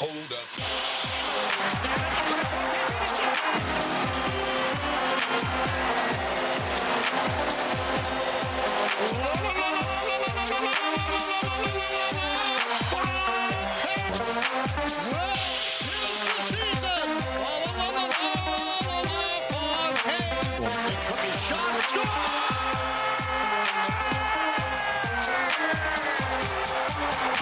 [0.00, 0.32] Hold
[2.40, 2.49] up.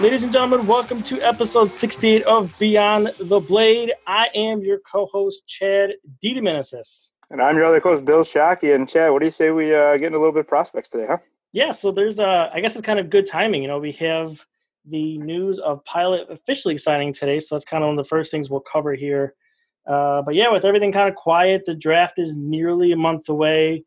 [0.00, 3.92] Ladies and gentlemen, welcome to episode 68 of Beyond the Blade.
[4.06, 7.10] I am your co-host, Chad DeDominicis.
[7.30, 8.72] And I'm your other co-host, Bill Schake.
[8.72, 10.88] And Chad, what do you say we uh, get into a little bit of prospects
[10.88, 11.16] today, huh?
[11.50, 13.62] Yeah, so there's, uh, I guess it's kind of good timing.
[13.62, 14.46] You know, we have
[14.88, 18.30] the news of Pilut officially signing today, so that's kind of one of the first
[18.30, 19.34] things we'll cover here.
[19.84, 23.82] Uh, but yeah, with everything kind of quiet, the draft is nearly a month away.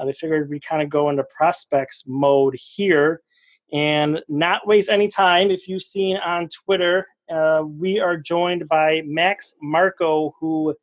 [0.00, 3.20] Uh, we figured we kind of go into prospects mode here
[3.72, 5.50] and not waste any time.
[5.50, 10.74] If you've seen on Twitter, uh, we are joined by Max Marko, who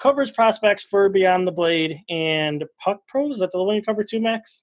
[0.00, 3.36] covers prospects for Beyond the Blade and Puck Pros.
[3.36, 4.62] Is that the one you cover too, Max?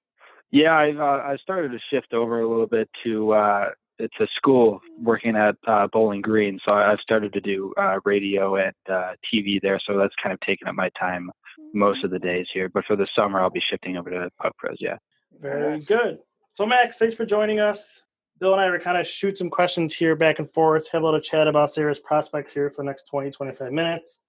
[0.52, 4.28] Yeah, I, uh, I started to shift over a little bit to uh, it's a
[4.36, 9.14] school working at uh, Bowling Green, so I've started to do uh, radio and uh,
[9.34, 9.80] TV there.
[9.86, 11.30] So that's kind of taken up my time
[11.74, 12.70] most of the days here.
[12.70, 14.78] But for the summer, I'll be shifting over to Puck Pros.
[14.80, 14.98] Yeah.
[15.40, 16.20] Very good.
[16.58, 18.02] So, Max, thanks for joining us.
[18.40, 21.06] Bill and I are kind of shoot some questions here back and forth, have a
[21.06, 24.24] little chat about Sabres' prospects here for the next 20, 25 minutes.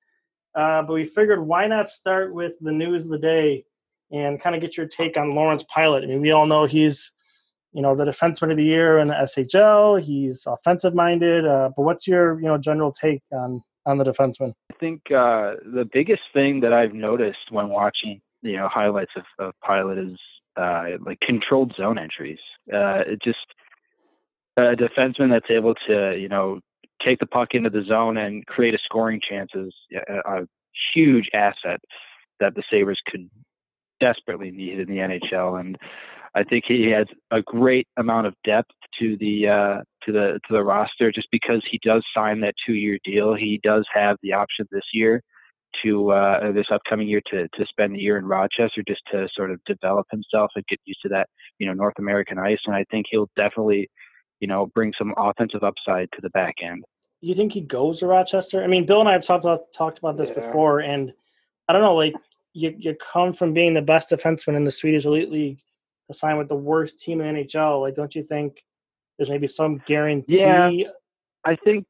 [0.54, 3.64] Uh, but we figured why not start with the news of the day
[4.12, 6.02] and kind of get your take on Lawrence Pilut.
[6.02, 7.12] I mean, we all know he's,
[7.72, 9.98] you know, the defenseman of the year in the SHL.
[10.02, 11.46] He's offensive minded.
[11.46, 14.52] Uh, but what's your, you know, general take on on the defenseman?
[14.70, 19.24] I think uh, the biggest thing that I've noticed when watching, you know, highlights of,
[19.38, 20.18] of Pilut is
[20.58, 22.38] uh, like controlled zone entries.
[22.72, 23.38] Uh, just
[24.56, 26.60] a defenseman that's able to, you know,
[27.04, 29.72] take the puck into the zone and create a scoring chance is
[30.08, 30.46] a, a
[30.94, 31.80] huge asset
[32.41, 33.28] that the Sabres could
[34.00, 35.60] desperately need in the NHL.
[35.60, 35.78] And
[36.34, 40.52] I think he has a great amount of depth to the uh, to the to
[40.52, 43.34] the roster just because he does sign that two year deal.
[43.34, 45.22] He does have the option this year
[45.82, 49.50] to uh, this upcoming year to to spend the year in Rochester just to sort
[49.50, 51.28] of develop himself and get used to that
[51.58, 52.58] you know North American ice.
[52.66, 53.90] And I think he'll definitely
[54.40, 56.84] you know bring some offensive upside to the back end.
[57.20, 58.62] Do you think he goes to Rochester?
[58.62, 60.40] I mean, Bill and I have talked about talked about this yeah.
[60.40, 61.12] before, and
[61.68, 62.14] I don't know, like
[62.52, 65.60] you you come from being the best defenseman in the Swedish Elite League
[66.08, 67.82] to sign with the worst team in NHL.
[67.82, 68.62] Like, don't you think
[69.16, 70.40] there's maybe some guarantee?
[70.40, 70.70] Yeah,
[71.44, 71.86] I think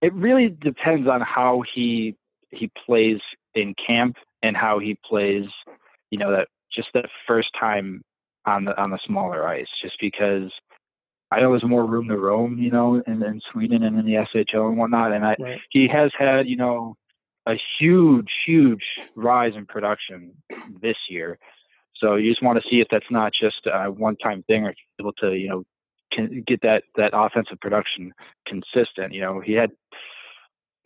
[0.00, 2.16] it really depends on how he
[2.50, 3.20] he plays
[3.54, 5.46] in camp and how he plays,
[6.10, 8.02] you know, that just that first time
[8.46, 10.50] on the on the smaller ice, just because
[11.30, 14.14] I know there's more room to roam, you know, in, in Sweden and in the
[14.14, 15.12] SHL and whatnot.
[15.12, 15.60] And I right.
[15.70, 16.96] he has had, you know,
[17.46, 18.84] a huge, huge
[19.14, 20.32] rise in production
[20.80, 21.38] this year.
[21.96, 25.12] So you just want to see if that's not just a one-time thing, or able
[25.14, 25.64] to, you know,
[26.12, 28.14] can get that that offensive production
[28.46, 29.12] consistent.
[29.12, 29.70] You know, he had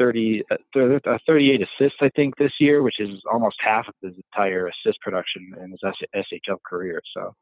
[0.03, 4.15] 30, uh, uh 38 assists, I think, this year, which is almost half of his
[4.17, 5.81] entire assist production in his
[6.15, 7.01] SHL career.
[7.15, 7.35] So,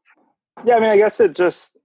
[0.63, 1.77] yeah, I mean, I guess it just.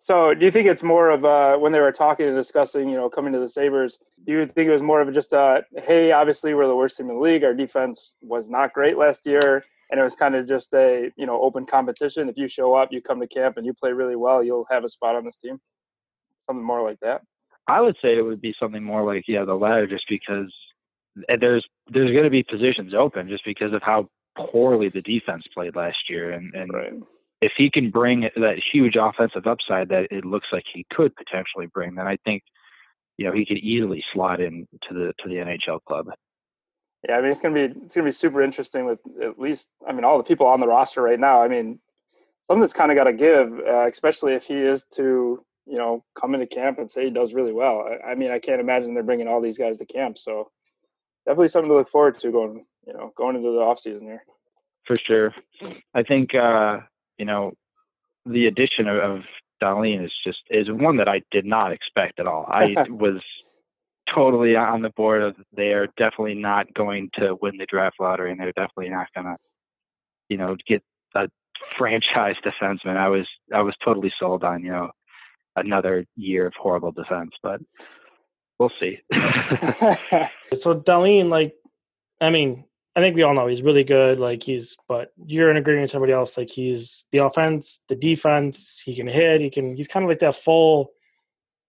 [0.00, 2.96] So, do you think it's more of uh, when they were talking and discussing, you
[2.96, 3.98] know, coming to the Sabres?
[4.24, 7.08] Do you think it was more of just a, hey, obviously we're the worst team
[7.10, 7.44] in the league.
[7.44, 11.26] Our defense was not great last year, and it was kind of just a, you
[11.26, 12.28] know, open competition.
[12.28, 14.84] If you show up, you come to camp, and you play really well, you'll have
[14.84, 15.58] a spot on this team.
[16.48, 17.22] Something more like that.
[17.68, 20.52] I would say it would be something more like yeah the latter, just because
[21.40, 25.76] there's there's going to be positions open just because of how poorly the defense played
[25.76, 26.92] last year, and and right.
[27.40, 31.66] if he can bring that huge offensive upside that it looks like he could potentially
[31.66, 32.42] bring, then I think
[33.16, 36.06] you know he could easily slot in to the to the NHL club.
[37.08, 39.92] Yeah, I mean it's gonna be it's gonna be super interesting with at least I
[39.92, 41.42] mean all the people on the roster right now.
[41.42, 41.80] I mean
[42.46, 46.04] something that's kind of got to give, uh, especially if he is to you know
[46.18, 47.86] come into camp and say he does really well.
[47.86, 50.50] I, I, mean I can't imagine they're bringing all these guys to camp, so
[51.26, 54.24] definitely something to look forward to going you know going into the off season here.
[54.86, 55.34] For sure,
[55.94, 56.78] I think uh,
[57.18, 57.52] you know
[58.24, 59.22] the addition of, of
[59.62, 62.46] Dahlin is just is one that I did not expect at all.
[62.48, 63.20] I was
[64.14, 68.30] totally on the board of they are definitely not going to win the draft lottery
[68.30, 69.36] and they're definitely not gonna,
[70.28, 70.82] you know, get
[71.14, 71.28] a
[71.76, 72.96] franchise defenseman.
[72.96, 74.90] I was I was totally sold on, you know,
[75.56, 77.60] another year of horrible defense, but
[78.58, 78.98] we'll see.
[80.56, 81.54] so Dahlin, like
[82.20, 82.64] I mean,
[82.94, 84.18] I think we all know he's really good.
[84.18, 86.38] Like he's, but you're in agreement with somebody else.
[86.38, 88.82] Like he's the offense, the defense.
[88.84, 89.40] He can hit.
[89.40, 89.76] He can.
[89.76, 90.92] He's kind of like that full,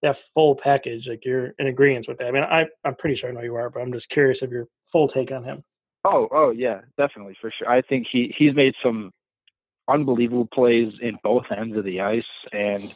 [0.02, 1.10] that full package.
[1.10, 2.28] Like you're in agreement with that.
[2.28, 4.52] I mean, I I'm pretty sure I know you are, but I'm just curious of
[4.52, 5.64] your full take on him.
[6.06, 7.70] Oh, oh yeah, definitely for sure.
[7.70, 9.12] I think he he's made some
[9.90, 12.24] unbelievable plays in both ends of the ice,
[12.54, 12.96] and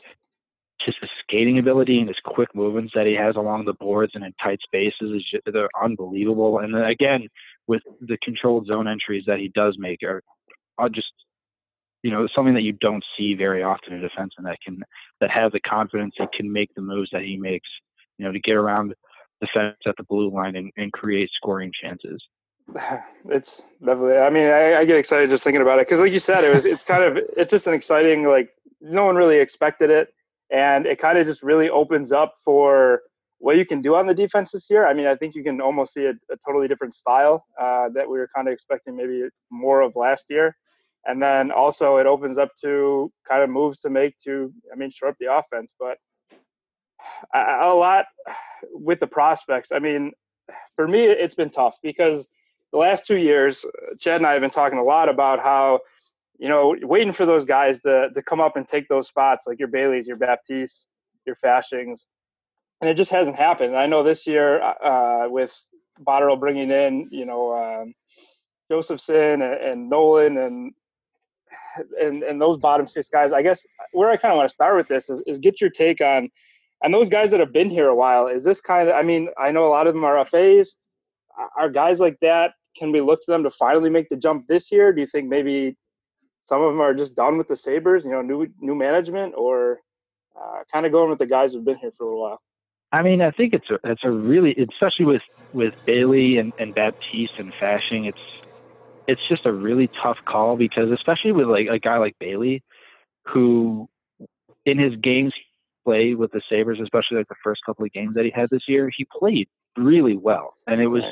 [0.86, 4.24] just his skating ability and his quick movements that he has along the boards and
[4.24, 6.60] in tight spaces is just, they're unbelievable.
[6.60, 7.28] And then again,
[7.68, 10.22] with the controlled zone entries that he does make are,
[10.78, 11.12] are just
[12.04, 14.82] you know something that you don't see very often in defense and that can
[15.20, 17.70] that have the confidence and can make the moves that he makes.
[18.18, 18.94] You know, to get around
[19.40, 22.22] defense at the blue line and, and create scoring chances.
[23.30, 24.18] It's definitely.
[24.18, 26.54] I mean, I, I get excited just thinking about it because, like you said, it
[26.54, 26.66] was.
[26.66, 27.18] It's kind of.
[27.38, 28.28] It's just an exciting.
[28.28, 28.50] Like
[28.82, 30.12] no one really expected it
[30.52, 33.02] and it kind of just really opens up for
[33.40, 34.86] what you can do on the defense this year.
[34.86, 38.08] I mean, I think you can almost see a, a totally different style uh, that
[38.08, 40.56] we were kind of expecting maybe more of last year.
[41.06, 44.92] And then also it opens up to kind of moves to make to, I mean,
[44.92, 45.74] shore up the offense.
[45.80, 45.98] But
[47.34, 48.06] a, a lot
[48.72, 49.72] with the prospects.
[49.72, 50.12] I mean,
[50.76, 52.28] for me, it's been tough because
[52.72, 53.66] the last two years,
[54.00, 55.80] Chad and I have been talking a lot about how
[56.42, 59.60] you know, waiting for those guys to to come up and take those spots, like
[59.60, 60.88] your Baileys, your Baptiste,
[61.28, 62.06] your Faschings,
[62.82, 63.78] and it just hasn't happened.
[63.78, 65.56] I know this year uh, with
[66.04, 67.94] Botterill bringing in, you know, um,
[68.72, 70.74] Josefson and, and, Nolan and
[72.02, 73.34] and and those bottom six guys.
[73.34, 75.70] I guess where I kind of want to start with this is, is get your
[75.70, 76.28] take on
[76.84, 78.26] and those guys that have been here a while.
[78.26, 78.96] Is this kind of?
[78.96, 80.74] I mean, I know a lot of them are FAs.
[81.56, 82.54] Are guys like that?
[82.76, 84.92] Can we look to them to finally make the jump this year?
[84.92, 85.78] Do you think maybe
[86.46, 89.80] some of them are just done with the Sabres, you know, new new management, or
[90.36, 92.42] uh, kind of going with the guys who've been here for a little while.
[92.92, 95.22] I mean, I think it's a it's a really especially with
[95.54, 98.20] with Bailey and, and Baptiste and Fasching, it's
[99.08, 102.64] it's just a really tough call because especially with like a guy like Bailey,
[103.26, 103.90] who
[104.66, 105.34] in his games
[105.84, 108.64] played with the Sabres, especially like the first couple of games that he had this
[108.68, 109.48] year, he played
[109.78, 111.04] really well, and it was.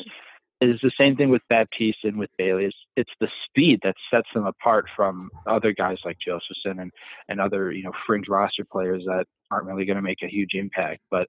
[0.62, 2.66] Right is the same thing with Baptiste and with Bailey.
[2.66, 6.92] It's, it's the speed that sets them apart from other guys like Josefson and,
[7.30, 10.54] and other, you know, fringe roster players that aren't really going to make a huge
[10.54, 11.02] impact.
[11.10, 11.28] But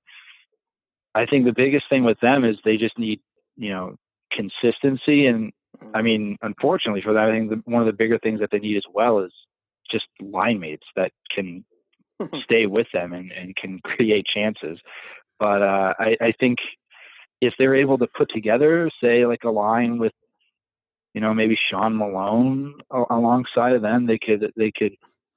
[1.14, 3.20] I think the biggest thing with them is they just need,
[3.56, 3.96] you know,
[4.32, 5.26] consistency.
[5.26, 5.52] And
[5.94, 8.58] I mean, unfortunately for that, I think the, one of the bigger things that they
[8.58, 9.32] need as well is
[9.90, 11.64] just line mates that can
[12.44, 14.78] stay with them and, and can create chances.
[15.38, 16.58] But uh, I, I think
[17.40, 20.12] if they're able to put together, say, like a line with,
[21.14, 24.92] you know, maybe Sean Malone alongside of them, they could they could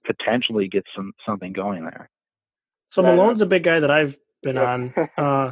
[0.06, 2.10] potentially get some something going there.
[2.92, 4.72] So Malone's a big guy that I've been yeah.
[4.72, 4.94] on.
[5.18, 5.52] Uh,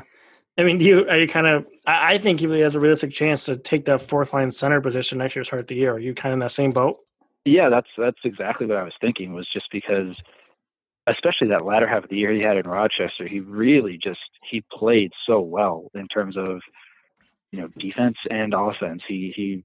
[0.58, 1.65] I mean, do you are you kind of?
[1.88, 4.81] I, I think he really has a realistic chance to take that fourth line center
[4.81, 5.93] position next year start of the year.
[5.93, 6.98] Are you kind of in that same boat?
[7.46, 9.34] Yeah, that's that's exactly what I was thinking.
[9.34, 10.15] Was just because
[11.12, 14.63] especially that latter half of the year he had in Rochester, he really just he
[14.72, 16.62] played so well in terms of
[17.51, 19.03] you know defense and offense.
[19.08, 19.63] He he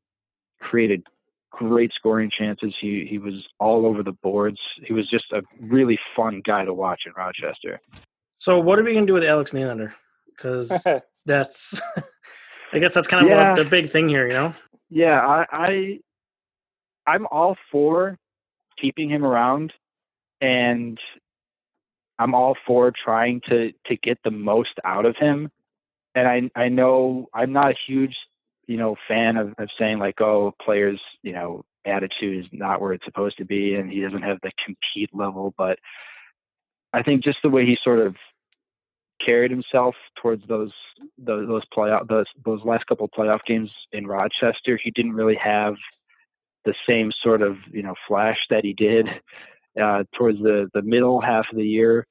[0.61, 1.07] created
[1.51, 2.75] great scoring chances.
[2.81, 4.61] He he was all over the boards.
[4.83, 7.81] He was just a really fun guy to watch in Rochester.
[8.39, 9.93] So what are we gonna do with Alex Nylander?
[10.29, 10.71] Because
[11.25, 11.81] that's
[12.73, 13.55] I guess that's kind of yeah.
[13.55, 14.55] the big thing here, you know.
[14.91, 15.99] Yeah, I, I
[17.07, 18.19] I'm all for
[18.79, 19.73] keeping him around
[20.41, 20.99] and
[22.19, 25.51] I'm all for trying to to get the most out of him.
[26.15, 28.27] And I I know I'm not a huge
[28.67, 32.93] you know fan of, of saying like oh players you know attitude is not where
[32.93, 35.79] it's supposed to be and he doesn't have the compete level but
[36.93, 38.17] I think just the way he sort of
[39.25, 40.73] carried himself towards those
[41.17, 45.37] those, those playoff those those last couple of playoff games in Rochester he didn't really
[45.37, 45.77] have
[46.65, 49.09] the same sort of you know flash that he did
[49.81, 52.07] uh, towards the the middle half of the year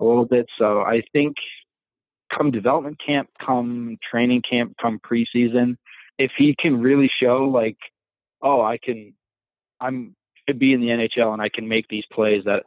[0.00, 0.46] a little bit.
[0.58, 1.36] So I think
[2.34, 5.76] come development camp, come training camp, come preseason,
[6.18, 7.76] if he can really show like,
[8.42, 9.14] oh, I can,
[9.80, 10.14] I'm
[10.46, 12.64] could be in the NHL and I can make these plays that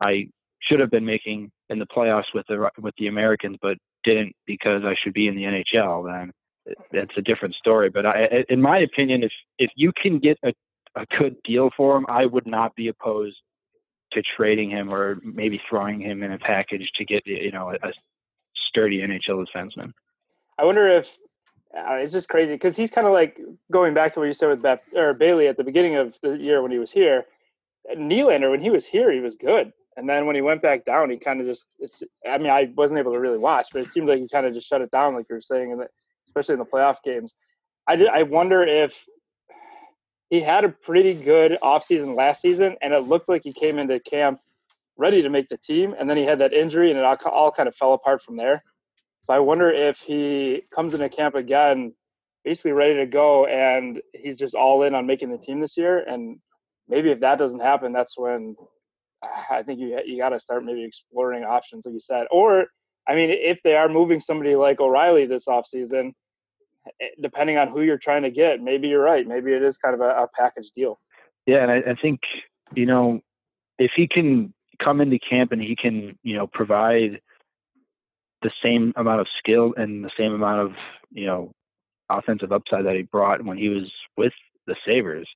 [0.00, 0.28] I
[0.60, 4.82] should have been making in the playoffs with the with the Americans, but didn't because
[4.84, 6.06] I should be in the NHL.
[6.06, 6.32] Then
[6.92, 7.90] that's a different story.
[7.90, 10.52] But I, in my opinion, if if you can get a,
[10.94, 13.36] a good deal for him, I would not be opposed
[14.12, 17.88] to trading him or maybe throwing him in a package to get you know a,
[17.88, 17.92] a
[18.54, 19.92] sturdy NHL defenseman.
[20.58, 21.16] I wonder if
[21.76, 24.48] uh, it's just crazy because he's kind of like going back to what you said
[24.48, 27.26] with Beth, or Bailey at the beginning of the year when he was here.
[27.94, 31.10] Nylander, when he was here, he was good, and then when he went back down,
[31.10, 31.68] he kind of just.
[31.78, 32.02] It's.
[32.28, 34.54] I mean, I wasn't able to really watch, but it seemed like he kind of
[34.54, 35.82] just shut it down, like you were saying, and
[36.26, 37.34] especially in the playoff games.
[37.86, 39.06] I did, I wonder if
[40.30, 43.98] he had a pretty good offseason last season, and it looked like he came into
[44.00, 44.40] camp
[44.96, 47.52] ready to make the team, and then he had that injury, and it all, all
[47.52, 48.62] kind of fell apart from there.
[49.26, 51.94] So I wonder if he comes into camp again,
[52.44, 55.98] basically ready to go, and he's just all in on making the team this year.
[56.00, 56.38] And
[56.88, 58.56] maybe if that doesn't happen, that's when
[59.24, 62.26] ah, I think you you got to start maybe exploring options, like you said.
[62.30, 62.66] Or
[63.08, 66.12] I mean, if they are moving somebody like O'Reilly this offseason,
[67.00, 69.26] Eh, depending on who you're trying to get, maybe you're right.
[69.26, 70.98] Maybe it is kind of a, a package deal.
[71.46, 72.20] Yeah, and I, I think
[72.74, 73.20] you know
[73.78, 74.52] if he can
[74.82, 77.20] come into camp and he can you know provide
[78.42, 80.72] the same amount of skill and the same amount of
[81.10, 81.52] you know
[82.10, 84.32] offensive upside that he brought when he was with
[84.66, 85.28] the Sabres,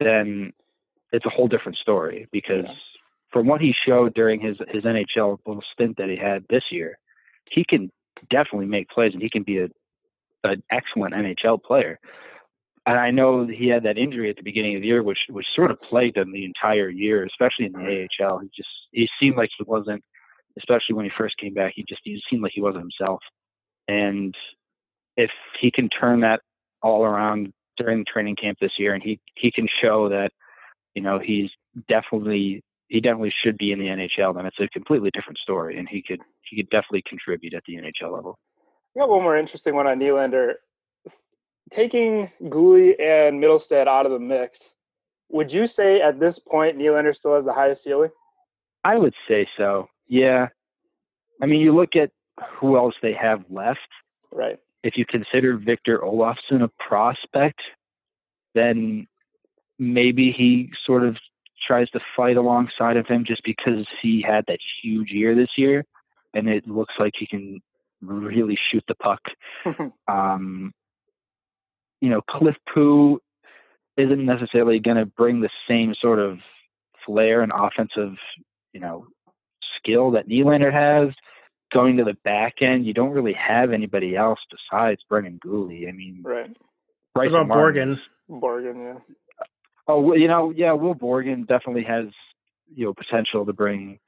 [0.00, 0.52] then
[1.12, 2.74] it's a whole different story because yeah.
[3.30, 6.98] from what he showed during his his NHL little stint that he had this year,
[7.50, 7.90] he can
[8.30, 9.68] definitely make plays and he can be a
[10.44, 11.98] an excellent NHL player.
[12.86, 15.46] And I know he had that injury at the beginning of the year, which which
[15.54, 18.40] sort of plagued him the entire year, especially in the AHL.
[18.40, 20.04] He just he seemed like he wasn't,
[20.58, 21.72] especially when he first came back.
[21.74, 23.20] He just he seemed like he wasn't himself.
[23.88, 24.34] And
[25.16, 26.40] if he can turn that
[26.82, 30.30] all around during the training camp this year, and he he can show that,
[30.94, 31.50] you know, he's
[31.88, 34.34] definitely he definitely should be in the NHL.
[34.34, 37.76] Then it's a completely different story, and he could he could definitely contribute at the
[37.76, 38.38] NHL level.
[38.96, 40.54] I got one more interesting one on Nylander
[41.70, 44.72] taking Guhle and Mittelstadt out of the mix,
[45.30, 48.10] would you say at this point Nylander still has the highest ceiling?
[48.84, 49.88] I would say so.
[50.06, 50.48] Yeah.
[51.42, 52.10] I mean, you look at
[52.58, 53.80] who else they have left.
[54.32, 54.58] Right.
[54.82, 57.60] If you consider Victor Olofsson a prospect,
[58.54, 59.06] then
[59.78, 61.16] maybe he sort of
[61.66, 65.84] tries to fight alongside of him just because he had that huge year this year,
[66.34, 67.60] and it looks like he can
[68.06, 69.20] really shoot the puck.
[70.08, 70.72] um,
[72.00, 73.20] you know, Cliff Pu
[73.96, 76.38] isn't necessarily going to bring the same sort of
[77.06, 78.14] flair and offensive,
[78.72, 79.06] you know,
[79.78, 81.14] skill that Nylander has.
[81.72, 85.88] Going to the back end, you don't really have anybody else besides Brendan Guhle.
[85.88, 86.50] I mean, right.
[87.14, 87.96] What about Borgen?
[88.30, 89.46] Borgen, yeah.
[89.88, 92.06] Oh, you know, yeah, Will Borgen definitely has
[92.72, 93.98] you know potential to bring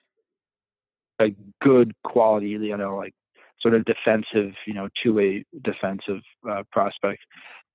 [1.19, 3.15] a good quality, you know, like
[3.61, 7.23] sort of defensive, you know, two-way defensive uh, prospect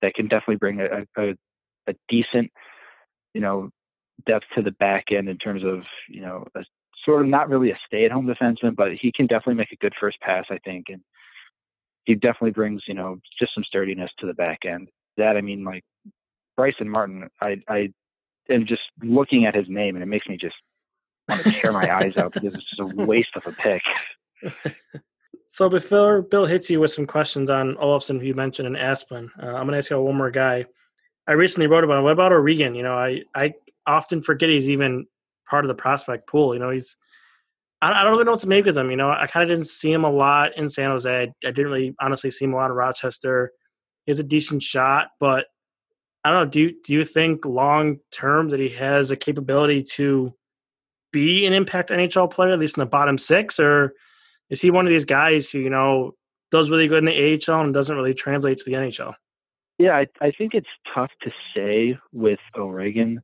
[0.02, 1.36] that can definitely bring a, a,
[1.88, 2.52] a decent,
[3.34, 3.70] you know,
[4.26, 6.64] depth to the back end in terms of, you know, a
[7.06, 10.20] sort of not really a stay-at-home defenseman, but he can definitely make a good first
[10.22, 11.02] pass, I think, and
[12.06, 14.90] he definitely brings, you know, just some sturdiness to the back end.
[15.18, 15.84] That I mean, like
[16.60, 17.90] Brycen Martin, I I
[18.50, 20.56] am just looking at his name and it makes me just
[21.30, 23.82] want to tear my eyes out because it's just a waste of a pick.
[25.52, 29.30] So before Bill hits you with some questions on Olofsson, who you mentioned, and Asplund,
[29.42, 30.66] uh, I'm going to ask you one more guy.
[31.28, 32.06] I recently wrote about him.
[32.06, 32.74] What about O'Regan?
[32.74, 33.54] You know, I, I
[33.86, 35.08] often forget he's even
[35.50, 36.54] part of the prospect pool.
[36.54, 36.96] You know, he's
[37.82, 38.90] I, I don't really know what to make of him.
[38.90, 41.14] You know, I kind of didn't see him a lot in San Jose.
[41.14, 43.52] I, I didn't really honestly see him a lot in Rochester.
[44.06, 45.48] He has a decent shot, but
[46.24, 46.50] I don't know.
[46.50, 50.34] Do you, do you think long term that he has a capability to
[51.12, 53.94] be an impact NHL player, at least in the bottom six, or–
[54.52, 56.14] is he one of these guys who you know
[56.52, 59.14] does really good in the AHL and doesn't really translate to the NHL?
[59.80, 63.22] Yeah, I, I think it's tough to say with O'Regan.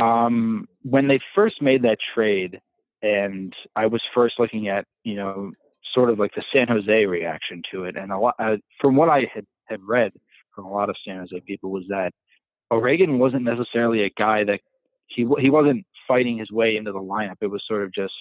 [0.00, 2.60] Um, when they first made that trade,
[3.02, 5.52] and I was first looking at you know
[5.94, 9.08] sort of like the San Jose reaction to it, and a lot uh, from what
[9.08, 10.12] I had had read
[10.54, 12.12] from a lot of San Jose people was that
[12.70, 14.60] O'Regan wasn't necessarily a guy that
[15.06, 17.36] he he wasn't fighting his way into the lineup.
[17.40, 18.12] It was sort of just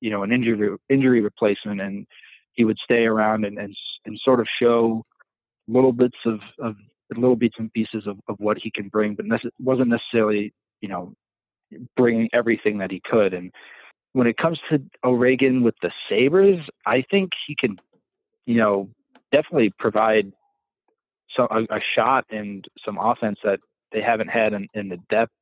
[0.00, 2.06] you know an injury injury replacement, and
[2.52, 3.74] he would stay around and and,
[4.04, 5.04] and sort of show
[5.68, 6.76] little bits of, of
[7.16, 10.88] little bits and pieces of, of what he can bring, but nece- wasn't necessarily you
[10.88, 11.14] know
[11.96, 13.34] bringing everything that he could.
[13.34, 13.52] And
[14.12, 17.76] when it comes to O'Regan with the Sabres, I think he can,
[18.46, 18.88] you know,
[19.32, 20.32] definitely provide
[21.36, 23.60] some a, a shot and some offense that
[23.92, 25.32] they haven't had in, in the depth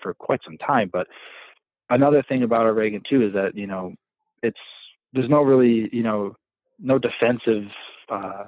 [0.00, 0.90] for quite some time.
[0.92, 1.06] But
[1.90, 3.92] another thing about O'Regan too is that you know
[4.42, 4.58] it's
[5.12, 6.34] there's no really you know
[6.78, 7.64] no defensive
[8.10, 8.44] uh,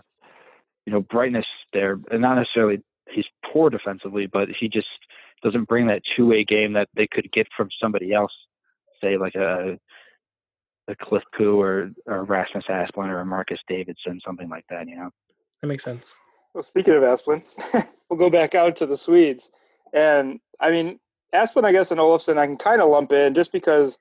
[0.87, 4.89] you know brightness there, and not necessarily he's poor defensively, but he just
[5.43, 8.33] doesn't bring that two way game that they could get from somebody else,
[9.01, 9.79] say like a
[10.89, 14.89] a Cliff Pu or, or Rasmus Asplund or a Marcus Davidsson, something like that.
[14.89, 15.11] You know,
[15.63, 16.13] that makes sense.
[16.53, 17.43] Well, speaking of Asplund,
[18.11, 19.49] we'll go back out to the Swedes,
[19.93, 20.99] and I mean
[21.35, 23.99] Asplund, I guess, and Olofsson, I can kind of lump in just because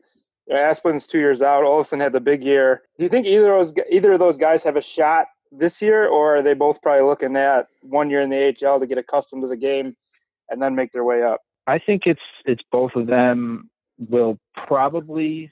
[0.51, 1.63] Asplund's two years out.
[1.63, 2.83] Olofsson had the big year.
[2.97, 6.07] Do you think either of those either of those guys have a shot this year,
[6.07, 9.41] or are they both probably looking at one year in the AHL to get accustomed
[9.43, 9.95] to the game
[10.49, 11.41] and then make their way up?
[11.65, 14.37] I think it's it's both of them will
[14.67, 15.51] probably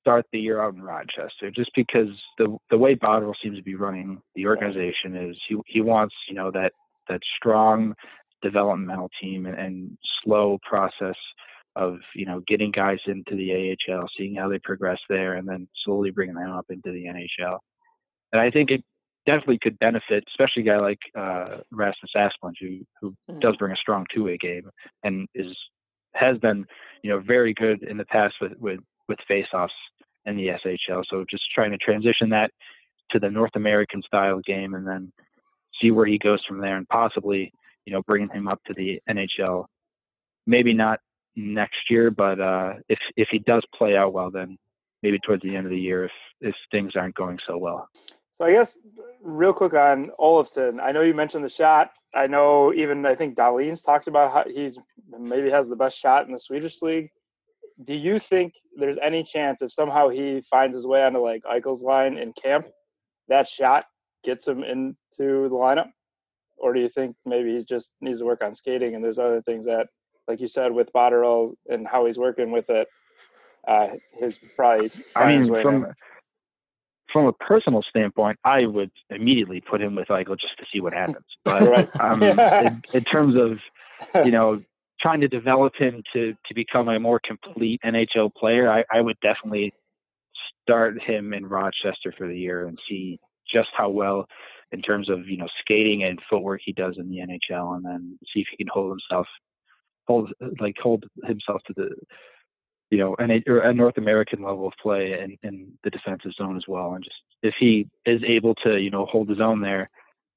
[0.00, 3.74] start the year out in Rochester just because the the way Botterill seems to be
[3.74, 6.72] running the organization is he he wants you know that
[7.08, 7.94] that strong
[8.44, 11.16] developmental team and, and slow process
[11.76, 15.66] of you know getting guys into the AHL, seeing how they progress there, and then
[15.84, 17.58] slowly bringing them up into the NHL.
[18.32, 18.84] And I think it
[19.26, 23.40] definitely could benefit, especially a guy like uh, Rasmus Asplund, who who mm-hmm.
[23.40, 24.70] does bring a strong two-way game
[25.02, 25.56] and is
[26.14, 26.64] has been
[27.02, 29.68] you know very good in the past with with with faceoffs
[30.26, 31.04] in the SHL.
[31.10, 32.50] So just trying to transition that
[33.10, 35.12] to the North American style game, and then
[35.80, 37.52] see where he goes from there, and possibly
[37.86, 39.66] you know, bringing him up to the NHL.
[40.46, 41.00] Maybe not
[41.36, 44.56] next year, but uh, if if he does play out well, then
[45.02, 47.88] maybe towards the end of the year, if if things aren't going so well.
[48.36, 48.78] So I guess
[49.22, 50.80] real quick on Olofsson.
[50.82, 51.92] I know you mentioned the shot.
[52.14, 54.78] I know even I think Dahlin's talked about how he's
[55.18, 57.10] maybe has the best shot in the Swedish league.
[57.84, 61.82] Do you think there's any chance if somehow he finds his way onto like Eichel's
[61.82, 62.66] line in camp,
[63.28, 63.86] that shot
[64.24, 65.90] gets him into the lineup?
[66.56, 69.42] Or do you think maybe he just needs to work on skating and there's other
[69.42, 69.88] things that,
[70.28, 72.88] like you said, with Botterill and how he's working with it,
[73.68, 74.90] uh, his probably.
[75.16, 75.86] I mean, from
[77.12, 80.92] from a personal standpoint, I would immediately put him with Eichel just to see what
[80.92, 81.24] happens.
[81.44, 81.90] But right.
[82.00, 82.22] um,
[82.66, 84.62] in, in terms of you know
[85.00, 89.16] trying to develop him to to become a more complete NHL player, I, I would
[89.20, 89.72] definitely
[90.62, 93.18] start him in Rochester for the year and see
[93.52, 94.26] just how well
[94.74, 98.18] in terms of you know skating and footwork he does in the NHL, and then
[98.32, 99.26] see if he can hold himself
[100.06, 101.90] hold like hold himself to the
[102.90, 106.64] you know an, a North American level of play in, in the defensive zone as
[106.68, 106.94] well.
[106.94, 109.88] And just if he is able to you know hold his own there,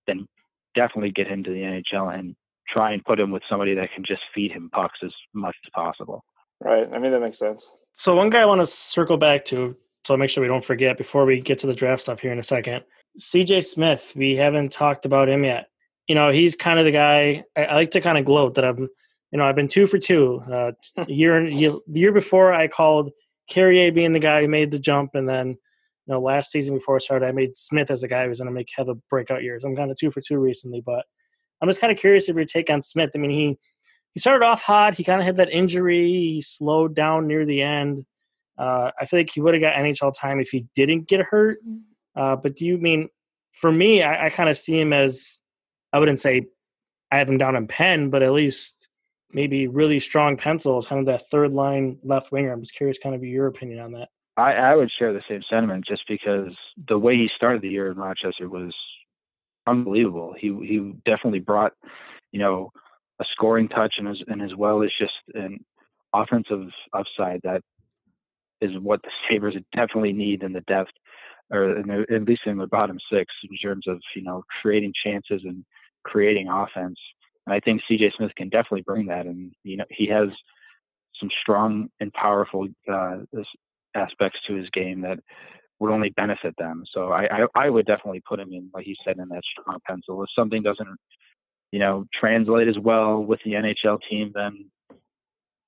[0.05, 0.27] then
[0.75, 2.35] definitely get him to the NHL and
[2.69, 5.71] try and put him with somebody that can just feed him pucks as much as
[5.73, 6.23] possible.
[6.63, 6.87] Right.
[6.91, 7.69] I mean that makes sense.
[7.95, 10.63] So one guy I want to circle back to, so I'll make sure we don't
[10.63, 12.83] forget before we get to the draft stuff here in a second.
[13.19, 15.67] CJ Smith, we haven't talked about him yet.
[16.07, 18.65] You know, he's kind of the guy I, I like to kind of gloat that
[18.65, 18.89] I'm,
[19.31, 20.41] you know, I've been two for two.
[20.51, 20.71] Uh,
[21.07, 23.11] year, year, the year before, I called
[23.49, 26.95] Carrier being the guy who made the jump, and then, you know, last season before
[26.95, 29.43] I started, I made Smith as the guy who's going to make have a breakout
[29.43, 29.59] year.
[29.59, 31.05] So I'm kind of two for two recently, but
[31.61, 33.11] I'm just kind of curious of your take on Smith.
[33.15, 33.57] I mean, he
[34.13, 34.97] he started off hot.
[34.97, 36.07] He kind of had that injury.
[36.07, 38.05] He slowed down near the end.
[38.57, 41.59] Uh, I feel like he would have got NHL time if he didn't get hurt.
[42.17, 43.09] Uh, but do you mean
[43.53, 44.01] for me?
[44.01, 45.39] I, I kind of see him as
[45.93, 46.47] I wouldn't say
[47.11, 48.87] I have him down in pen, but at least
[49.31, 52.51] maybe really strong pencil is kind of that third line left winger.
[52.51, 54.09] I'm just curious, kind of your opinion on that.
[54.35, 56.55] I, I would share the same sentiment, just because
[56.87, 58.73] the way he started the year in Rochester was
[59.65, 60.35] unbelievable.
[60.37, 61.73] He he definitely brought,
[62.31, 62.71] you know,
[63.19, 65.63] a scoring touch and as and as well as just an
[66.13, 67.61] offensive upside that
[68.61, 70.91] is what the Sabres definitely need in the depth
[71.51, 75.63] or at least in the bottom six in terms of you know creating chances and
[76.03, 76.99] creating offense.
[77.45, 79.25] And I think CJ Smith can definitely bring that.
[79.25, 80.29] And you know he has
[81.19, 83.17] some strong and powerful uh,
[83.95, 85.19] aspects to his game that
[85.79, 86.83] would only benefit them.
[86.91, 89.77] So I, I, I would definitely put him in, like he said, in that strong
[89.87, 90.23] pencil.
[90.23, 90.97] If something doesn't,
[91.71, 94.69] you know, translate as well with the NHL team, then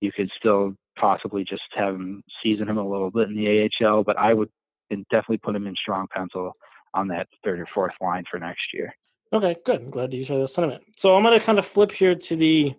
[0.02, 4.04] you could still possibly just have him season him a little bit in the AHL.
[4.04, 4.50] But I would
[4.92, 6.54] and definitely put him in strong pencil
[6.94, 8.94] on that third or fourth line for next year.
[9.32, 9.82] Okay, good.
[9.82, 10.84] I'm glad to share the sentiment.
[10.98, 12.74] So I'm going to kind of flip here to the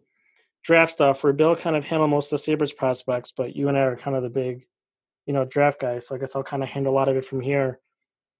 [0.64, 3.78] draft stuff where Bill kind of handled most of the Sabres prospects, but you and
[3.78, 4.66] I are kind of the big,
[5.26, 6.06] you know, draft guys.
[6.06, 7.78] So I guess I'll kind of handle a lot of it from here.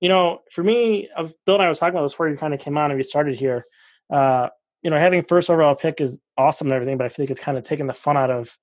[0.00, 1.09] You know, for me,
[1.46, 3.04] Bill and I was talking about this before you kind of came on and we
[3.04, 3.66] started here.
[4.12, 4.48] Uh,
[4.83, 7.40] you know, having first overall pick is awesome and everything, but I feel like it's
[7.40, 8.56] kind of taking the fun out of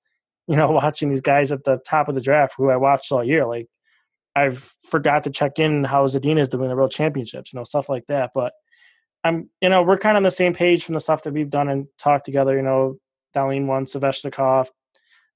[0.48, 3.22] you know, watching these guys at the top of the draft who I watched all
[3.22, 3.46] year.
[3.46, 3.68] Like
[4.38, 4.58] I've
[4.90, 8.06] forgot to check in how Zadina is doing the World Championships, you know, stuff like
[8.08, 8.30] that.
[8.34, 8.52] But
[9.24, 11.50] I'm, you know, we're kind of on the same page from the stuff that we've
[11.50, 12.56] done and talked together.
[12.56, 12.98] You know,
[13.34, 14.68] Dahlin won, Svechnikov,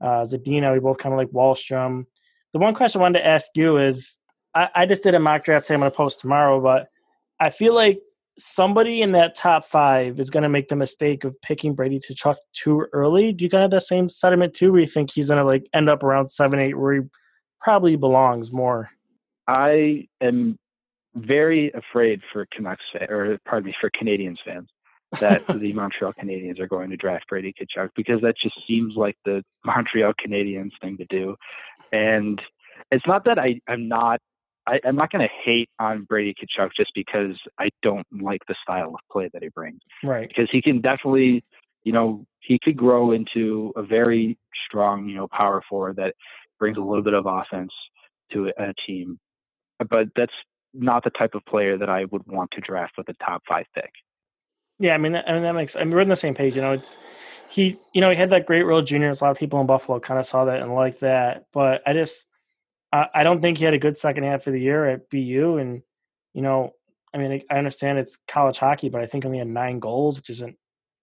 [0.00, 0.72] uh, Zadina.
[0.72, 2.06] We both kind of like Wahlstrom.
[2.52, 4.18] The one question I wanted to ask you is,
[4.54, 5.66] I, I just did a mock draft.
[5.66, 6.88] Say I'm going to post tomorrow, but
[7.40, 8.00] I feel like
[8.38, 12.36] somebody in that top five is going to make the mistake of picking Brady Tkachuk
[12.52, 13.32] too early.
[13.32, 15.44] Do you kind of have the same sentiment too, where you think he's going to
[15.44, 17.00] like end up around seven, eight, where he
[17.62, 18.90] probably belongs more?
[19.46, 20.58] I am
[21.14, 24.68] very afraid for Canucks fans, or pardon me for Canadians fans
[25.20, 29.16] that the Montreal Canadiens are going to draft Brady Tkachuk because that just seems like
[29.24, 31.36] the Montreal Canadiens thing to do,
[31.92, 32.40] and
[32.90, 34.20] it's not that I I'm not
[34.66, 38.54] I, am not going to hate on Brady Tkachuk just because I don't like the
[38.62, 39.80] style of play that he brings.
[40.04, 40.28] Right.
[40.28, 41.44] Because he can definitely,
[41.82, 46.14] you know, he could grow into a very strong, you know, power forward that
[46.62, 47.72] brings a little bit of offense
[48.32, 49.18] to a, team.
[49.80, 50.32] But that's
[50.72, 53.66] not the type of player that I would want to draft with a top five
[53.74, 53.90] pick.
[54.78, 55.74] Yeah, I mean, I mean that makes.
[55.74, 56.54] I mean, we're on the same page.
[56.54, 56.96] You know, it's
[57.48, 57.80] he.
[57.92, 59.20] You know, he had that great role Juniors.
[59.20, 61.46] A lot of people in Buffalo kind of saw that and liked that.
[61.52, 62.26] But I just,
[62.92, 65.58] I, I don't think he had a good second half of the year at BU.
[65.58, 65.82] And
[66.32, 66.74] you know,
[67.12, 70.30] I mean, I understand it's college hockey, but I think only had nine goals, which
[70.30, 70.56] isn't,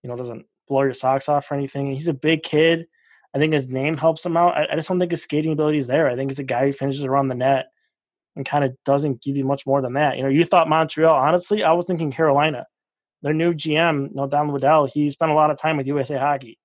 [0.04, 1.90] you know, doesn't blow your socks off or anything.
[1.90, 2.88] And he's a big kid.
[3.34, 4.58] I think his name helps him out.
[4.58, 6.08] I, I just don't think his skating ability is there.
[6.08, 7.68] I think he's a guy who finishes around the net
[8.36, 10.18] and kind of doesn't give you much more than that.
[10.18, 11.14] You know, you thought Montreal.
[11.14, 12.66] Honestly, I was thinking Carolina.
[13.22, 16.18] Their new GM, you know, Don Waddell, he spent a lot of time with USA
[16.18, 16.58] Hockey.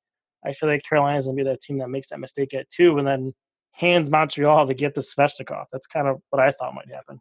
[0.46, 3.06] I feel like Carolina's gonna be that team that makes that mistake at two, and
[3.06, 3.34] then
[3.72, 5.64] hands Montreal to get the Svechnikov.
[5.72, 7.20] That's kind of what I thought might happen.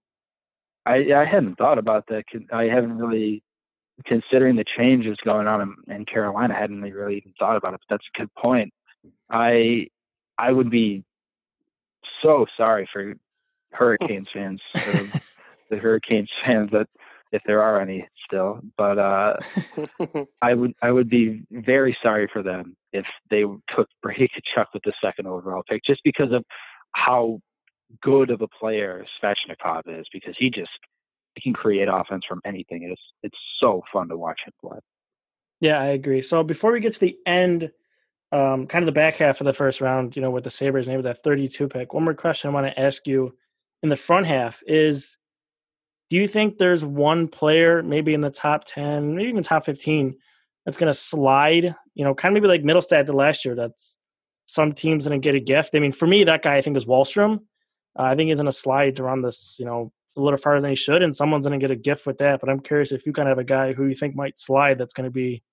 [0.86, 2.26] I I hadn't thought about that.
[2.52, 3.44] I haven't really,
[4.06, 7.80] considering the changes going on in, in Carolina, I hadn't really even thought about it.
[7.88, 8.72] But that's a good point.
[9.30, 9.88] I
[10.38, 11.04] I would be
[12.22, 13.14] so sorry for
[13.72, 14.62] Hurricanes fans,
[15.70, 16.88] the Hurricanes fans that
[17.32, 18.62] if there are any still.
[18.78, 19.36] But uh,
[20.42, 23.44] I would I would be very sorry for them if they
[23.76, 26.46] took Brady Tkachuk with the second overall pick, just because of
[26.94, 27.40] how
[28.02, 30.70] good of a player Svechnikov is, because he just
[31.36, 32.84] he can create offense from anything.
[32.84, 34.80] It's it's so fun to watch him play.
[35.60, 36.22] Yeah, I agree.
[36.22, 37.72] So before we get to the end,
[38.34, 40.88] um, kind of the back half of the first round, you know, with the Sabres,
[40.88, 41.94] maybe that 32 pick.
[41.94, 43.38] One more question I want to ask you
[43.84, 45.18] in the front half is
[46.10, 50.16] do you think there's one player, maybe in the top 10, maybe even top 15,
[50.66, 53.98] that's going to slide, you know, kind of maybe like Mittelstadt did last year, that's
[54.48, 55.76] some teams to get a gift?
[55.76, 57.42] I mean, for me, that guy I think is Wahlstrom.
[57.98, 60.72] Uh, I think he's going to slide around this, you know, a little farther than
[60.72, 62.40] he should, and someone's going to get a gift with that.
[62.40, 64.80] But I'm curious if you kind of have a guy who you think might slide
[64.80, 65.44] that's going to be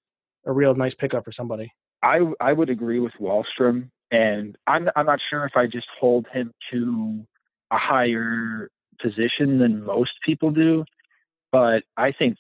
[0.47, 1.73] a real nice pickup for somebody.
[2.03, 6.27] I I would agree with Wahlstrom, and I'm I'm not sure if I just hold
[6.33, 7.27] him to
[7.71, 10.85] a higher position than most people do.
[11.53, 12.37] But I think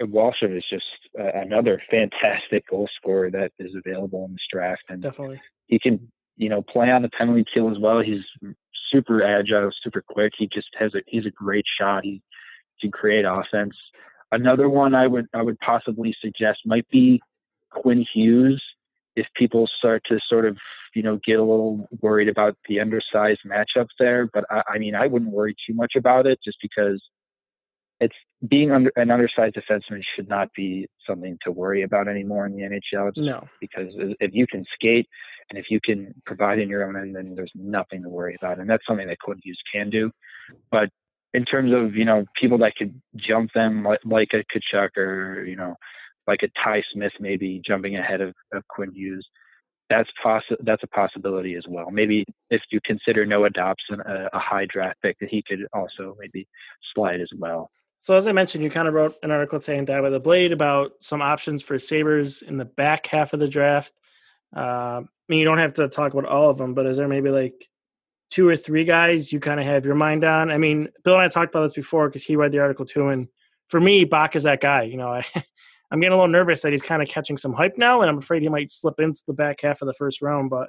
[0.00, 0.84] Wahlstrom is just
[1.18, 6.10] uh, another fantastic goal scorer that is available in this draft, and definitely he can
[6.36, 8.00] you know play on the penalty kill as well.
[8.00, 8.24] He's
[8.90, 10.32] super agile, super quick.
[10.38, 12.04] He just has a he's a great shot.
[12.04, 12.22] He
[12.80, 13.76] can create offense.
[14.30, 17.20] Another one I would I would possibly suggest might be
[17.70, 18.62] Quinn Hughes
[19.16, 20.56] if people start to sort of
[20.94, 24.28] you know get a little worried about the undersized matchups there.
[24.32, 27.02] But I, I mean, I wouldn't worry too much about it just because
[28.00, 28.16] it's
[28.48, 32.62] being under an undersized defenseman should not be something to worry about anymore in the
[32.62, 33.12] NHL.
[33.16, 35.06] no, because if you can skate
[35.50, 38.58] and if you can provide in your own end, then there's nothing to worry about,
[38.58, 40.10] and that's something that Quinn Hughes can do.
[40.70, 40.90] But
[41.34, 45.44] in terms of you know people that could jump them like, like a Tkachuk or
[45.44, 45.76] you know
[46.26, 49.26] like a Ty Smith maybe jumping ahead of, of Quinn Hughes.
[49.90, 51.90] That's possi- That's a possibility as well.
[51.90, 56.16] Maybe if you consider Noah Dobson a, a high draft pick, that he could also
[56.18, 56.48] maybe
[56.94, 57.70] slide as well.
[58.04, 60.52] So as I mentioned, you kind of wrote an article saying "Die by the Blade"
[60.52, 63.92] about some options for Sabres in the back half of the draft.
[64.56, 67.08] Uh, I mean, you don't have to talk about all of them, but is there
[67.08, 67.68] maybe like
[68.30, 70.50] two or three guys you kind of have your mind on?
[70.50, 73.08] I mean, Bill and I talked about this before because he read the article too,
[73.08, 73.28] and
[73.68, 74.82] for me, Bach is that guy.
[74.82, 75.24] You know, I
[75.92, 78.16] I'm getting a little nervous that he's kind of catching some hype now, and I'm
[78.16, 80.48] afraid he might slip into the back half of the first round.
[80.48, 80.68] But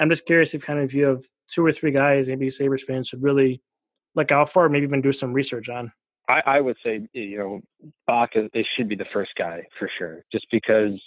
[0.00, 3.06] I'm just curious if kind of you have two or three guys maybe Sabres fans
[3.06, 3.62] should really
[4.16, 5.92] look out for, maybe even do some research on.
[6.28, 7.60] I, I would say you know
[8.08, 11.00] Bach it should be the first guy for sure, just because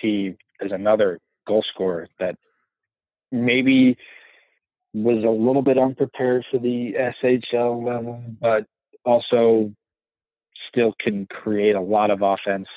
[0.00, 2.36] he is another goal scorer that
[3.32, 3.96] maybe
[4.94, 8.66] was a little bit unprepared for the SHL level, but
[9.04, 9.72] also
[10.70, 12.68] still can create a lot of offense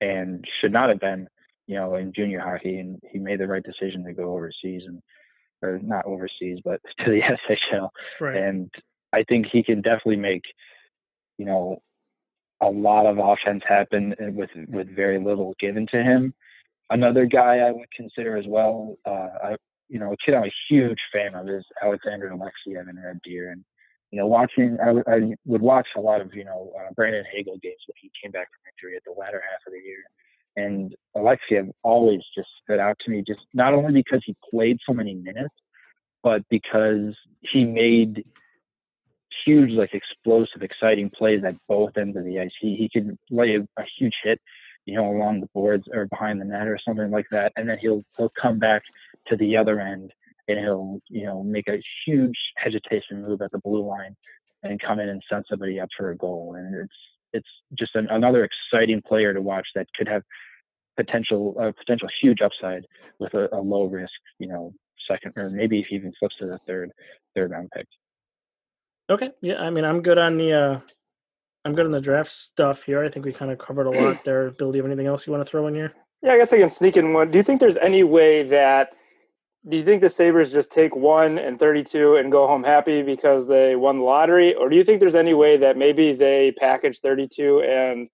[0.00, 1.28] and should not have been
[1.66, 5.00] you know, in junior hockey, and he made the right decision to go overseas and
[5.62, 7.88] or not overseas, but to the SHL.
[8.20, 8.36] Right.
[8.36, 8.70] And
[9.12, 10.42] I think he can definitely make,
[11.38, 11.78] you know,
[12.60, 16.34] a lot of offense happen with with very little given to him.
[16.90, 19.56] Another guy I would consider as well, uh, I,
[19.88, 23.50] you know, a kid I'm a huge fan of is Alexander Alexeyev in Red Deer,
[23.50, 23.64] and
[24.14, 27.80] you know, watching I, would watch a lot of you know uh, Brandon Hagel games
[27.88, 30.04] when he came back from injury at the latter half of the year,
[30.56, 34.94] and Alexeyev always just stood out to me, just not only because he played so
[34.94, 35.54] many minutes,
[36.22, 38.24] but because he made
[39.44, 42.52] huge, like explosive, exciting plays at both ends of the ice.
[42.60, 44.40] He he could lay a, a huge hit,
[44.86, 47.78] you know, along the boards or behind the net or something like that, and then
[47.80, 48.84] he'll he'll come back
[49.26, 50.12] to the other end
[50.48, 54.14] and he'll you know make a huge hesitation move at the blue line
[54.62, 56.54] and come in and send somebody up for a goal.
[56.56, 56.94] And it's
[57.32, 60.22] it's just an, another exciting player to watch that could have
[60.96, 62.84] potential uh, potential huge upside
[63.18, 64.72] with a, a low risk, you know,
[65.10, 66.90] second or maybe if he even flips to the third
[67.34, 67.86] third round pick.
[69.10, 69.30] Okay.
[69.42, 69.56] Yeah.
[69.60, 70.52] I mean, I'm good on the.
[70.52, 70.80] uh
[71.66, 73.02] I'm good on the draft stuff here.
[73.02, 74.50] I think we kind of covered a lot there.
[74.50, 75.92] Bill, do you have anything else you want to throw in here?
[76.22, 77.30] Yeah, I guess I can sneak in one.
[77.30, 78.92] Do you think there's any way that
[79.68, 83.46] do you think the Sabres just take one and 32 and go home happy because
[83.46, 84.54] they won the lottery?
[84.54, 88.08] Or do you think there's any way that maybe they package 32 and,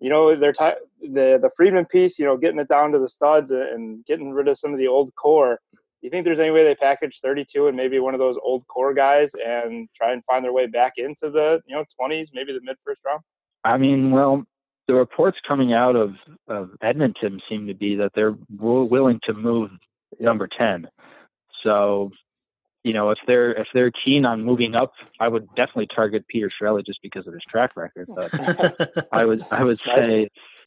[0.00, 3.08] you know, they're t- the, the Friedman piece, you know, getting it down to the
[3.08, 5.60] studs and getting rid of some of the old core?
[5.72, 8.66] Do you think there's any way they package 32 and maybe one of those old
[8.66, 12.52] core guys and try and find their way back into the, you know, 20s, maybe
[12.52, 13.20] the mid first round?
[13.64, 14.44] I mean, well,
[14.88, 16.14] the reports coming out of,
[16.48, 19.70] of Edmonton seem to be that they're willing to move
[20.18, 20.88] number 10.
[21.62, 22.10] So,
[22.84, 26.50] you know, if they're if they're keen on moving up, I would definitely target Peter
[26.50, 28.08] Chiarelli just because of his track record.
[28.08, 30.28] But I would I would say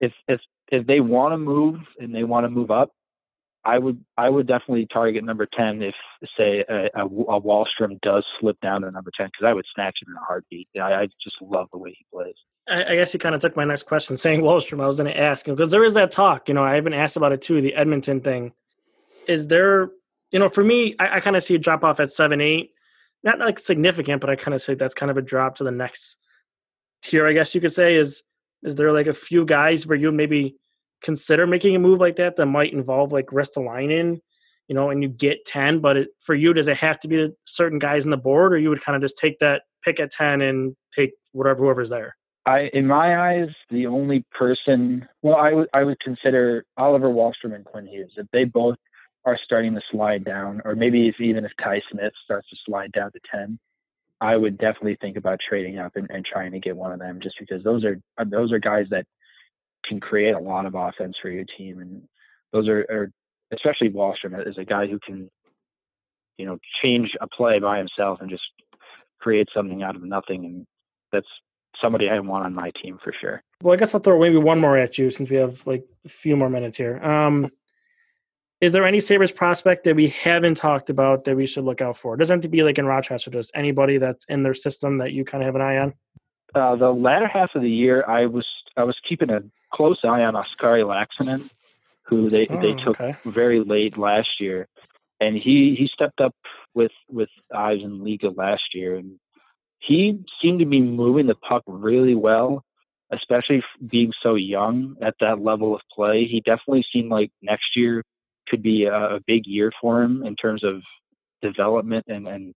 [0.00, 2.90] if if if they want to move and they want to move up,
[3.64, 5.94] I would I would definitely target number ten if
[6.36, 9.98] say a, a, a Wahlstrom does slip down to number ten because I would snatch
[10.02, 10.68] him in a heartbeat.
[10.76, 12.34] I, I just love the way he plays.
[12.68, 14.82] I, I guess you kind of took my next question, saying Wahlstrom.
[14.82, 16.48] I was going to ask because there is that talk.
[16.48, 17.60] You know, I've been asked about it too.
[17.60, 18.52] The Edmonton thing.
[19.26, 19.90] Is there?
[20.30, 22.70] You know, for me, I, I kind of see a drop off at seven eight.
[23.24, 25.70] Not like significant, but I kind of say that's kind of a drop to the
[25.70, 26.16] next
[27.02, 27.26] tier.
[27.26, 28.22] I guess you could say is
[28.62, 30.56] is there like a few guys where you maybe
[31.02, 34.20] consider making a move like that that might involve like rest aligning
[34.68, 37.30] you know, and you get 10, but it, for you, does it have to be
[37.44, 40.10] certain guys on the board or you would kind of just take that pick at
[40.10, 42.16] 10 and take whatever, whoever's there?
[42.46, 47.54] I, in my eyes, the only person, well, I would, I would consider Oliver Wahlstrom
[47.54, 48.12] and Quinn Hughes.
[48.16, 48.78] If they both
[49.24, 52.92] are starting to slide down, or maybe if even if Ty Smith starts to slide
[52.92, 53.58] down to 10,
[54.20, 57.20] I would definitely think about trading up and, and trying to get one of them
[57.22, 59.06] just because those are, those are guys that
[59.84, 61.80] can create a lot of offense for your team.
[61.80, 62.02] And
[62.52, 63.10] those are, are
[63.52, 65.28] especially Wahlstrom is a guy who can,
[66.38, 68.42] you know, change a play by himself and just
[69.20, 70.44] create something out of nothing.
[70.44, 70.66] And
[71.10, 71.26] that's
[71.80, 73.42] somebody I want on my team for sure.
[73.60, 76.08] Well, I guess I'll throw maybe one more at you since we have like a
[76.08, 77.02] few more minutes here.
[77.02, 77.50] Um,
[78.62, 81.96] is there any Sabres prospect that we haven't talked about that we should look out
[81.96, 82.14] for?
[82.14, 85.12] It doesn't have to be like in Rochester, just anybody that's in their system that
[85.12, 85.94] you kind of have an eye on.
[86.54, 88.46] Uh, the latter half of the year, I was
[88.76, 89.42] I was keeping a
[89.74, 91.50] close eye on Oskari Laaksonen,
[92.04, 93.16] who they oh, they took okay.
[93.24, 94.68] very late last year,
[95.20, 96.36] and he he stepped up
[96.72, 99.18] with with Eisen Liiga last year, and
[99.80, 102.64] he seemed to be moving the puck really well,
[103.10, 106.26] especially being so young at that level of play.
[106.26, 108.04] He definitely seemed like next year
[108.52, 110.82] could be a, big year for him in terms of
[111.40, 112.54] development and and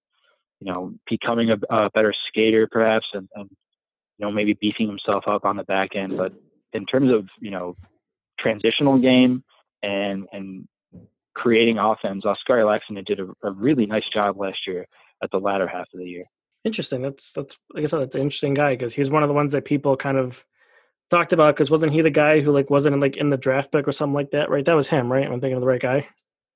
[0.60, 3.48] you know becoming a, a better skater perhaps and, and
[4.18, 6.32] you know maybe beefing himself up on the back end but
[6.72, 7.74] in terms of you know
[8.38, 9.42] transitional game
[9.82, 10.68] and and
[11.36, 14.86] creating offense, Oscar Laaksonen did a, a, really nice job last year
[15.22, 16.24] at the latter half of the year.
[16.64, 17.02] Interesting.
[17.02, 19.52] That's that's like I said, that's an interesting guy because he's one of the ones
[19.52, 20.44] that people kind of
[21.10, 23.72] talked about because wasn't he the guy who like wasn't in, like in the draft
[23.72, 24.64] pick or something like that, right?
[24.64, 25.24] That was him, right?
[25.24, 26.06] I'm thinking of the right guy.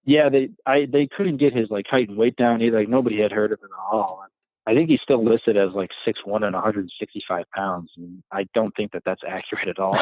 [0.04, 2.78] Yeah, they I they couldn't get his like height and weight down either.
[2.78, 4.24] Like nobody had heard of him at all.
[4.66, 8.74] I think he's still listed as like six one and 165 pounds, and I don't
[8.76, 9.98] think that that's accurate at all.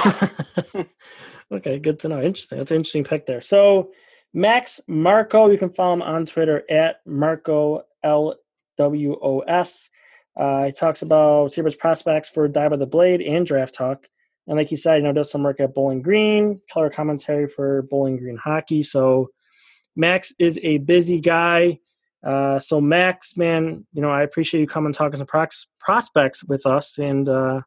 [1.52, 2.20] okay, good to know.
[2.20, 2.58] Interesting.
[2.58, 3.40] That's an interesting pick there.
[3.40, 3.92] So
[4.34, 8.37] Max Marko, you can follow him on Twitter at Marco L
[8.76, 9.90] W O S.
[10.37, 14.06] Uh, he talks about Sabres prospects for Die by the Blade and Draft Talk.
[14.48, 17.82] And like you said, you know, does some work at Bowling Green, color commentary for
[17.82, 18.82] Bowling Green Hockey.
[18.82, 19.28] So
[19.94, 21.80] Max is a busy guy.
[22.26, 26.66] Uh, so Max, man, you know, I appreciate you coming talking some prox- prospects with
[26.66, 27.61] us, and uh,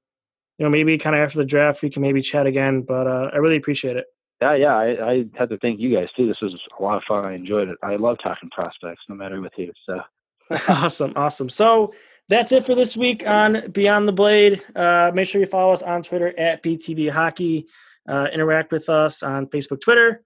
[0.58, 2.82] you know, maybe kind of after the draft we can maybe chat again.
[2.82, 4.06] But uh, I really appreciate it.
[4.42, 4.76] Yeah, yeah.
[4.76, 6.28] I, I had to thank you guys too.
[6.28, 7.26] This was a lot of fun.
[7.26, 7.78] I enjoyed it.
[7.84, 9.72] I love talking prospects, no matter with you.
[9.88, 10.02] So
[10.68, 11.50] awesome, awesome.
[11.50, 11.94] So
[12.32, 14.64] that's it for this week on Beyond the Blade.
[14.74, 17.68] Uh, make sure you follow us on Twitter at BTB Hockey.
[18.08, 20.24] Uh, interact with us on Facebook, Twitter,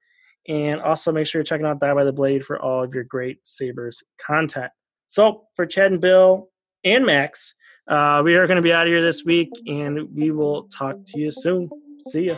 [0.47, 3.03] and also make sure you're checking out Die by the Blade for all of your
[3.03, 4.71] great Sabres content.
[5.09, 6.49] So for Chad and Bill
[6.83, 7.55] and Max,
[7.87, 10.97] uh, we are going to be out of here this week, and we will talk
[11.07, 11.69] to you soon.
[12.11, 12.35] See ya.